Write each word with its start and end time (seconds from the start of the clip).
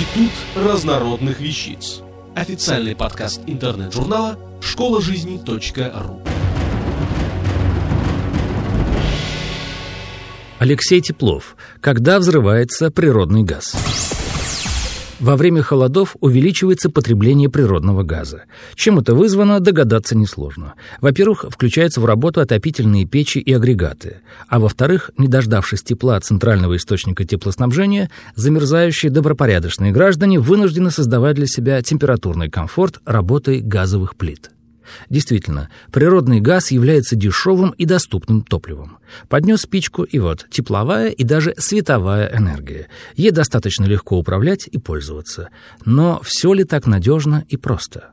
Институт 0.00 0.32
разнородных 0.56 1.40
вещиц. 1.40 2.00
Официальный 2.34 2.96
подкаст 2.96 3.42
интернет-журнала 3.46 4.38
школа 4.62 5.02
жизни.ру. 5.02 6.22
Алексей 10.58 11.02
Теплов. 11.02 11.54
Когда 11.82 12.18
взрывается 12.18 12.90
природный 12.90 13.42
газ? 13.42 13.76
Во 15.20 15.36
время 15.36 15.62
холодов 15.62 16.16
увеличивается 16.20 16.88
потребление 16.88 17.50
природного 17.50 18.02
газа. 18.02 18.44
Чем 18.74 18.98
это 18.98 19.14
вызвано, 19.14 19.60
догадаться 19.60 20.16
несложно. 20.16 20.74
Во-первых, 21.02 21.44
включаются 21.50 22.00
в 22.00 22.06
работу 22.06 22.40
отопительные 22.40 23.04
печи 23.04 23.38
и 23.38 23.52
агрегаты. 23.52 24.20
А 24.48 24.58
во-вторых, 24.58 25.10
не 25.18 25.28
дождавшись 25.28 25.82
тепла 25.82 26.16
от 26.16 26.24
центрального 26.24 26.74
источника 26.76 27.26
теплоснабжения, 27.26 28.10
замерзающие 28.34 29.12
добропорядочные 29.12 29.92
граждане 29.92 30.40
вынуждены 30.40 30.90
создавать 30.90 31.36
для 31.36 31.46
себя 31.46 31.82
температурный 31.82 32.48
комфорт 32.48 33.00
работой 33.04 33.60
газовых 33.60 34.16
плит. 34.16 34.50
Действительно, 35.08 35.70
природный 35.92 36.40
газ 36.40 36.70
является 36.70 37.16
дешевым 37.16 37.70
и 37.70 37.84
доступным 37.84 38.42
топливом. 38.42 38.98
Поднес 39.28 39.62
спичку, 39.62 40.02
и 40.02 40.18
вот 40.18 40.46
тепловая 40.50 41.10
и 41.10 41.24
даже 41.24 41.54
световая 41.58 42.30
энергия. 42.36 42.88
Ей 43.16 43.30
достаточно 43.30 43.84
легко 43.84 44.18
управлять 44.18 44.68
и 44.70 44.78
пользоваться. 44.78 45.50
Но 45.84 46.20
все 46.22 46.52
ли 46.52 46.64
так 46.64 46.86
надежно 46.86 47.44
и 47.48 47.56
просто? 47.56 48.10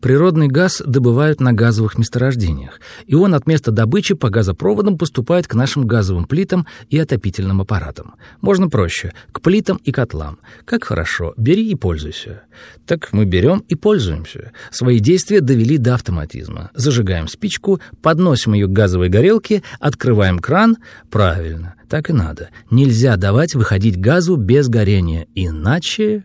Природный 0.00 0.48
газ 0.48 0.82
добывают 0.84 1.40
на 1.40 1.52
газовых 1.52 1.96
месторождениях, 1.98 2.80
и 3.06 3.14
он 3.14 3.34
от 3.34 3.46
места 3.46 3.70
добычи 3.70 4.14
по 4.14 4.28
газопроводам 4.28 4.98
поступает 4.98 5.46
к 5.46 5.54
нашим 5.54 5.86
газовым 5.86 6.24
плитам 6.24 6.66
и 6.90 6.98
отопительным 6.98 7.60
аппаратам. 7.60 8.14
Можно 8.40 8.68
проще– 8.68 9.12
к 9.32 9.40
плитам 9.40 9.78
и 9.84 9.92
котлам. 9.92 10.38
Как 10.64 10.84
хорошо, 10.84 11.34
бери 11.36 11.70
и 11.70 11.74
пользуйся. 11.74 12.42
Так 12.86 13.12
мы 13.12 13.24
берем 13.24 13.64
и 13.68 13.74
пользуемся. 13.74 14.52
Свои 14.70 15.00
действия 15.00 15.40
довели 15.40 15.78
до 15.78 15.94
автоматизма. 15.94 16.70
Зажигаем 16.74 17.28
спичку, 17.28 17.80
подносим 18.02 18.52
ее 18.52 18.66
к 18.66 18.72
газовой 18.72 19.08
горелке, 19.08 19.62
открываем 19.80 20.38
кран. 20.38 20.76
Правильно, 21.10 21.74
так 21.88 22.10
и 22.10 22.12
надо. 22.12 22.50
Нельзя 22.70 23.16
давать 23.16 23.54
выходить 23.54 23.98
газу 23.98 24.36
без 24.36 24.68
горения, 24.68 25.26
иначе... 25.34 26.24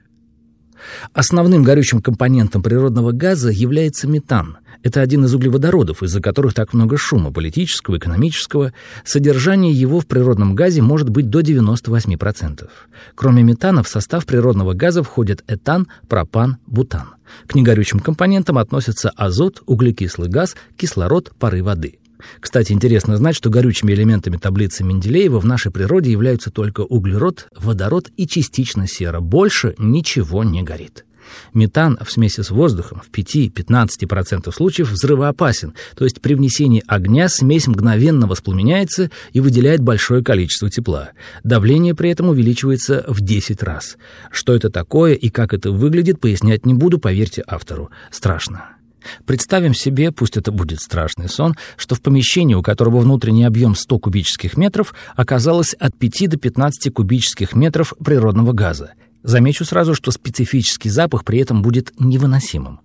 Основным 1.14 1.64
горючим 1.64 2.02
компонентом 2.02 2.62
природного 2.62 3.12
газа 3.12 3.50
является 3.50 4.08
метан. 4.08 4.58
Это 4.82 5.02
один 5.02 5.26
из 5.26 5.36
углеводородов, 5.36 6.04
из-за 6.04 6.22
которых 6.22 6.54
так 6.54 6.74
много 6.74 6.98
шума 6.98 7.32
политического, 7.34 7.98
экономического. 7.98 8.74
Содержание 9.04 9.74
его 9.74 10.00
в 10.00 10.08
природном 10.08 10.56
газе 10.56 10.82
может 10.82 11.10
быть 11.10 11.30
до 11.30 11.42
98%. 11.42 12.70
Кроме 13.16 13.44
метана 13.44 13.84
в 13.84 13.90
состав 13.90 14.26
природного 14.26 14.74
газа 14.74 15.04
входят 15.04 15.44
этан, 15.48 15.88
пропан, 16.08 16.58
бутан. 16.66 17.10
К 17.48 17.56
негорючим 17.56 18.00
компонентам 18.00 18.58
относятся 18.58 19.10
азот, 19.10 19.62
углекислый 19.66 20.30
газ, 20.30 20.56
кислород, 20.78 21.32
пары 21.38 21.62
воды. 21.62 21.99
Кстати, 22.40 22.72
интересно 22.72 23.18
знать, 23.18 23.36
что 23.36 23.50
горючими 23.50 23.94
элементами 23.94 24.38
таблицы 24.38 24.84
Менделеева 24.84 25.40
в 25.40 25.46
нашей 25.46 25.72
природе 25.72 26.12
являются 26.12 26.52
только 26.52 26.82
углерод, 26.82 27.48
водород 27.56 28.10
и 28.18 28.28
частично 28.28 28.88
сера. 28.88 29.20
Больше 29.20 29.76
ничего 29.78 30.44
не 30.44 30.64
горит. 30.64 31.06
Метан 31.54 31.98
в 32.04 32.12
смеси 32.12 32.42
с 32.42 32.50
воздухом 32.50 33.02
в 33.02 33.12
5-15% 33.12 34.52
случаев 34.52 34.90
взрывоопасен, 34.90 35.74
то 35.96 36.04
есть 36.04 36.22
при 36.22 36.34
внесении 36.34 36.84
огня 36.88 37.30
смесь 37.30 37.68
мгновенно 37.68 38.28
воспламеняется 38.28 39.12
и 39.34 39.40
выделяет 39.40 39.82
большое 39.82 40.24
количество 40.24 40.70
тепла. 40.70 41.10
Давление 41.44 41.96
при 41.96 42.10
этом 42.10 42.30
увеличивается 42.30 43.06
в 43.08 43.22
10 43.22 43.64
раз. 43.64 43.98
Что 44.32 44.56
это 44.56 44.70
такое 44.70 45.14
и 45.14 45.30
как 45.30 45.54
это 45.54 45.72
выглядит, 45.72 46.20
пояснять 46.20 46.66
не 46.66 46.74
буду, 46.74 47.00
поверьте 47.00 47.44
автору. 47.46 47.90
Страшно. 48.12 48.79
Представим 49.26 49.74
себе, 49.74 50.12
пусть 50.12 50.38
это 50.38 50.52
будет 50.52 50.80
страшный 50.80 51.30
сон, 51.30 51.56
что 51.78 51.96
в 51.96 52.02
помещении, 52.02 52.56
у 52.56 52.62
которого 52.62 53.00
внутренний 53.00 53.46
объем 53.46 53.76
100 53.76 54.00
кубических 54.00 54.58
метров, 54.58 54.94
оказалось 55.16 55.74
от 55.74 55.98
5 55.98 56.30
до 56.30 56.38
15 56.38 56.94
кубических 56.94 57.54
метров 57.54 57.94
природного 58.04 58.54
газа. 58.54 58.94
Замечу 59.24 59.66
сразу, 59.66 59.94
что 59.94 60.12
специфический 60.12 60.90
запах 60.90 61.26
при 61.26 61.40
этом 61.40 61.62
будет 61.62 61.94
невыносимым. 62.00 62.80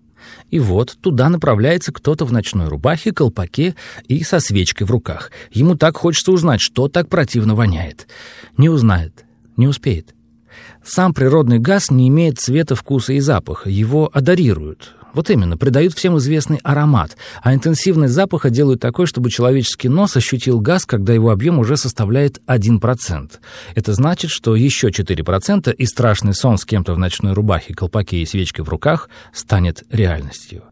И 0.50 0.58
вот 0.58 0.96
туда 1.00 1.28
направляется 1.28 1.92
кто-то 1.92 2.24
в 2.24 2.32
ночной 2.32 2.68
рубахе, 2.68 3.12
колпаке 3.12 3.74
и 4.08 4.22
со 4.24 4.40
свечкой 4.40 4.86
в 4.86 4.90
руках. 4.90 5.30
Ему 5.52 5.76
так 5.76 5.96
хочется 5.96 6.32
узнать, 6.32 6.60
что 6.60 6.88
так 6.88 7.08
противно 7.08 7.54
воняет. 7.54 8.08
Не 8.56 8.68
узнает, 8.68 9.24
не 9.56 9.66
успеет. 9.66 10.14
Сам 10.84 11.14
природный 11.14 11.58
газ 11.58 11.90
не 11.90 12.08
имеет 12.08 12.38
цвета, 12.38 12.74
вкуса 12.74 13.14
и 13.14 13.20
запаха, 13.20 13.70
его 13.70 14.10
адарируют. 14.12 14.94
Вот 15.14 15.30
именно, 15.30 15.56
придают 15.56 15.94
всем 15.94 16.18
известный 16.18 16.58
аромат, 16.62 17.16
а 17.42 17.54
интенсивность 17.54 18.12
запаха 18.12 18.50
делают 18.50 18.80
такой, 18.80 19.06
чтобы 19.06 19.30
человеческий 19.30 19.88
нос 19.88 20.16
ощутил 20.16 20.60
газ, 20.60 20.84
когда 20.84 21.14
его 21.14 21.30
объем 21.30 21.58
уже 21.58 21.76
составляет 21.76 22.40
1%. 22.46 23.30
Это 23.74 23.92
значит, 23.92 24.30
что 24.30 24.56
еще 24.56 24.88
4% 24.88 25.72
и 25.72 25.86
страшный 25.86 26.34
сон 26.34 26.58
с 26.58 26.64
кем-то 26.64 26.94
в 26.94 26.98
ночной 26.98 27.32
рубахе, 27.32 27.74
колпаке 27.74 28.18
и 28.18 28.26
свечкой 28.26 28.64
в 28.64 28.68
руках 28.68 29.08
станет 29.32 29.84
реальностью. 29.90 30.64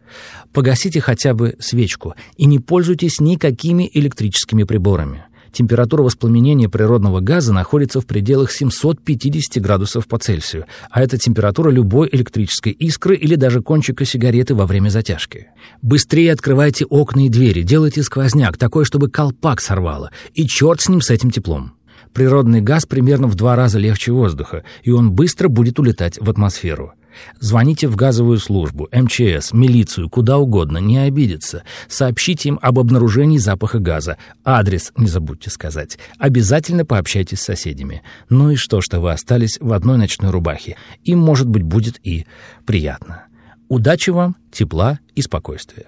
Погасите 0.52 1.00
хотя 1.00 1.32
бы 1.32 1.54
свечку 1.58 2.14
и 2.36 2.46
не 2.46 2.58
пользуйтесь 2.58 3.20
никакими 3.20 3.88
электрическими 3.94 4.64
приборами 4.64 5.24
температура 5.52 6.02
воспламенения 6.02 6.68
природного 6.68 7.20
газа 7.20 7.52
находится 7.52 8.00
в 8.00 8.06
пределах 8.06 8.50
750 8.50 9.62
градусов 9.62 10.06
по 10.06 10.18
Цельсию, 10.18 10.66
а 10.90 11.02
это 11.02 11.18
температура 11.18 11.70
любой 11.70 12.08
электрической 12.10 12.72
искры 12.72 13.16
или 13.16 13.34
даже 13.34 13.62
кончика 13.62 14.04
сигареты 14.04 14.54
во 14.54 14.66
время 14.66 14.88
затяжки. 14.88 15.48
Быстрее 15.82 16.32
открывайте 16.32 16.84
окна 16.86 17.26
и 17.26 17.28
двери, 17.28 17.62
делайте 17.62 18.02
сквозняк, 18.02 18.56
такой, 18.56 18.84
чтобы 18.84 19.08
колпак 19.08 19.60
сорвало, 19.60 20.10
и 20.34 20.46
черт 20.46 20.80
с 20.80 20.88
ним, 20.88 21.00
с 21.00 21.10
этим 21.10 21.30
теплом. 21.30 21.74
Природный 22.12 22.60
газ 22.60 22.84
примерно 22.84 23.26
в 23.26 23.34
два 23.34 23.56
раза 23.56 23.78
легче 23.78 24.12
воздуха, 24.12 24.64
и 24.82 24.90
он 24.90 25.12
быстро 25.12 25.48
будет 25.48 25.78
улетать 25.78 26.18
в 26.20 26.28
атмосферу. 26.28 26.92
Звоните 27.40 27.88
в 27.88 27.96
газовую 27.96 28.38
службу, 28.38 28.88
МЧС, 28.92 29.52
милицию, 29.52 30.08
куда 30.08 30.38
угодно, 30.38 30.78
не 30.78 30.98
обидятся. 30.98 31.64
Сообщите 31.88 32.50
им 32.50 32.58
об 32.62 32.78
обнаружении 32.78 33.38
запаха 33.38 33.78
газа. 33.78 34.16
Адрес 34.44 34.92
не 34.96 35.06
забудьте 35.06 35.50
сказать. 35.50 35.98
Обязательно 36.18 36.84
пообщайтесь 36.84 37.40
с 37.40 37.44
соседями. 37.44 38.02
Ну 38.28 38.50
и 38.50 38.56
что, 38.56 38.80
что 38.80 39.00
вы 39.00 39.12
остались 39.12 39.58
в 39.60 39.72
одной 39.72 39.98
ночной 39.98 40.30
рубахе. 40.30 40.76
Им, 41.04 41.18
может 41.18 41.48
быть, 41.48 41.62
будет 41.62 41.98
и 42.02 42.26
приятно. 42.66 43.24
Удачи 43.68 44.10
вам, 44.10 44.36
тепла 44.50 45.00
и 45.14 45.22
спокойствия. 45.22 45.86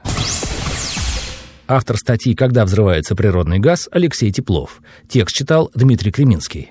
Автор 1.66 1.96
статьи 1.96 2.34
«Когда 2.34 2.64
взрывается 2.64 3.14
природный 3.14 3.58
газ» 3.58 3.88
Алексей 3.90 4.30
Теплов. 4.30 4.82
Текст 5.08 5.34
читал 5.34 5.70
Дмитрий 5.74 6.12
Креминский. 6.12 6.70